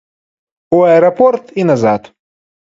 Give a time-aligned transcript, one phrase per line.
[0.77, 2.11] У аэрапорт і назад.